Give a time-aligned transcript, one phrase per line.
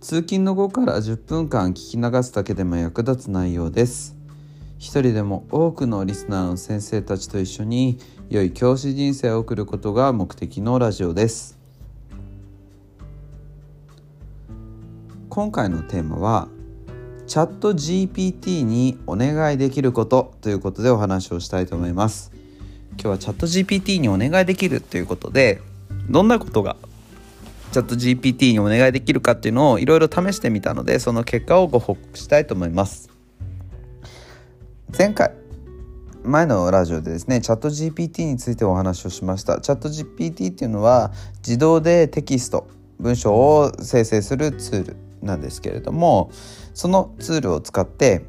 [0.00, 4.16] 通勤の後から10分間聞き流すだけでも役立つ内容です。
[4.78, 7.98] 一人でも多くのリスナーの先生たちと一緒に
[8.30, 11.58] 良い教師人生を送ることが目的のラジオです。
[15.28, 16.48] 今回のテーマは
[17.26, 22.32] チャット GPT にお願いできることということでお話をしたいと思います。
[22.92, 25.60] 今日はチャット GPT にお願いできるということで
[26.08, 26.76] どんなことが
[27.72, 33.10] チャット GPT にお願いできるかっていうのをいろいろ試してみたのでその結果をご報告したいと思います。
[34.96, 35.32] 前回
[36.24, 39.60] 前のラジオでですねチャット GPT についてお話をしました。
[39.60, 42.66] チャット GPT っていうのは自動でテキスト
[42.98, 46.30] 文章を生成するツールなんですけれども
[46.74, 48.24] そのツールを使って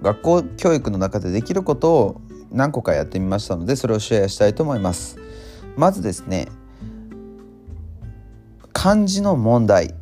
[0.00, 5.18] 学校教育の中でできることを何個かやってみましたのでそれをシェアしたいと思います。
[5.76, 6.48] まずですね
[8.72, 9.94] 漢字の問題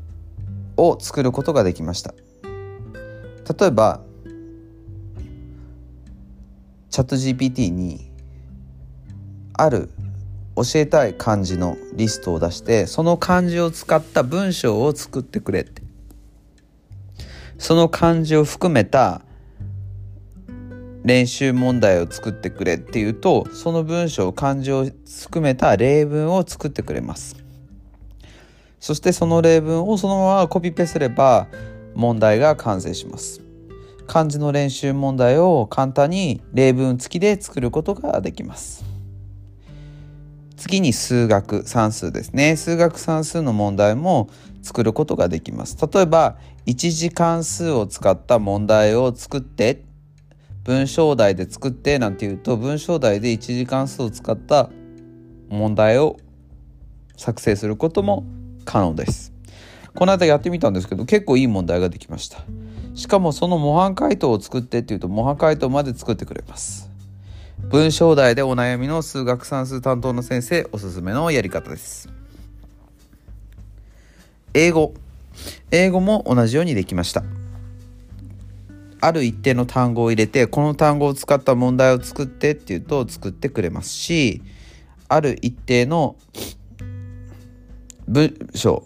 [0.77, 2.15] を作ることができました。
[3.59, 4.01] 例えば
[6.91, 8.11] チャット GPT に
[9.55, 9.91] ある
[10.57, 15.83] 教えたい漢字のリストを出してその漢字を使った文章を作ってくれって。
[17.59, 19.23] その漢字を含めた
[21.05, 24.87] 練習問題を作ってくれっていうとその文章漢字を
[25.23, 27.48] 含めた例文を作ってくれます。
[28.81, 31.49] そしてその例文をそのままコピペすれば
[31.95, 33.43] 問題が完成します。
[34.07, 38.85] 漢字の練習問題を簡単に例文付きで作ることができます。
[40.57, 42.57] 次に数学算数ですね。
[42.57, 44.29] 数学算数の問題も
[44.63, 45.77] 作ることができます。
[45.93, 46.37] 例えば
[46.67, 49.85] 一次関数を使った問題を作って
[50.65, 54.69] 文章題で作ってなんていうと文章題で一次関数を使った
[55.49, 56.17] 問題を
[57.17, 58.25] 作成することも
[58.69, 59.33] 可能です。
[59.95, 62.45] この間やってみたんですけど結構いい問題ができました。
[62.95, 66.91] しかもその模範解答を作ってっていうと模範解答まで作ってくれます。
[67.71, 72.11] 文章題でお悩みの数学算数担当の先生おすすめのやり方です。
[74.53, 74.93] 英語。
[75.71, 77.25] 英語も同じようにできました。
[79.01, 84.43] ある一定の単語を入れてこの単語を使った問題を作ってっていうと作ってくれますし
[85.09, 86.17] ある一定の
[88.09, 88.85] 文章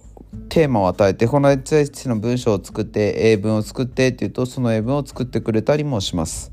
[0.48, 6.50] テーマを与えてこの HH の文章を作って英文を作ってっていうとその英文を作ってくれたりもします。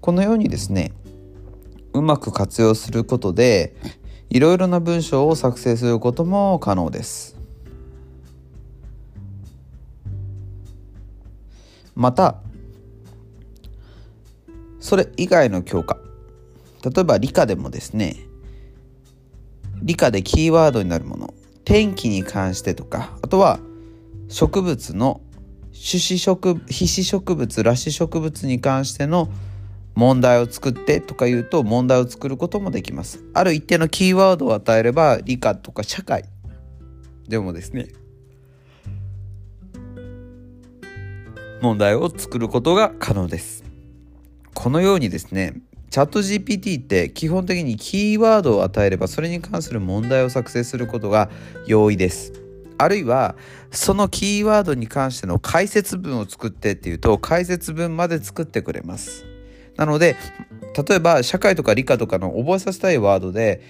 [0.00, 0.92] このようにですね
[1.92, 3.74] うまく活用することで
[4.30, 7.36] いろいろな文章を作成することも可能です。
[11.96, 12.36] また
[14.78, 15.98] それ以外の教科
[16.84, 18.16] 例えば理科でもですね
[19.82, 23.58] 理科でキーワードになるもの天気に関してとかあとは
[24.28, 25.20] 植物の
[25.72, 29.28] 種子植被子植物裸子植物に関しての
[29.94, 33.22] 問題を作ってとか言うと問題を作ることもできます。
[33.32, 36.24] ある一定のキーワードを与えれば理科とか社会
[37.28, 37.88] でもですね
[41.62, 43.64] 問題を作ることが可能です。
[44.52, 45.54] このようにですね
[45.94, 51.30] チャット GPT って基本的にキーワードを与えればそれに関する問題を作成することが
[51.68, 52.32] 容易です。
[52.78, 53.36] あるいは
[53.70, 59.24] そのキーワードに関しての解説文を作ってっていうと解説文まで作ってくれます。
[59.76, 60.16] なので
[60.88, 63.62] 例えば社会とか理科とかの覚えさせたいワードで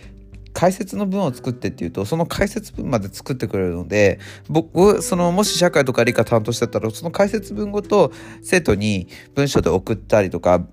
[0.55, 4.19] 解説の文を作ってっていうとその解説文まで作ってくれるので
[4.49, 10.65] 僕そのもし社会とか理科担当してたらその解説文ごと生徒に文章で送ったりとか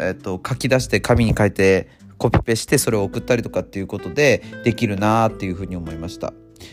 [0.00, 1.88] えっと、書き出して紙に書いて
[2.18, 6.32] コピペしてそれを送ったりとかっていうことでできるなっていうふうに思いました。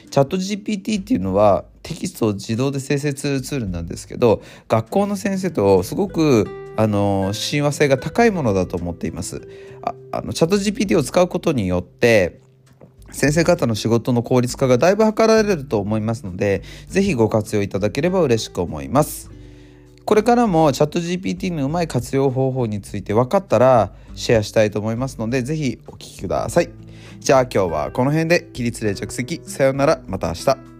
[0.09, 6.45] チャット GPT っていうのはテキストを自動で生成するツールなんですけど学校の先生とすごく
[6.75, 9.47] あの親和性が高いものだと思っています
[9.81, 12.41] ああのチャット GPT を使うことによって
[13.11, 19.31] 先生方の仕事の効率化がだいぶ図られると思いますので是非ご活用いただければ嬉しく思います
[20.07, 26.69] これからもチャット GPT のうまい活用方法について分かったらシェアしたいと思いますので是非お聞きください。
[27.19, 30.76] じゃあ今日はこの辺で起立例着席さようならまた明日。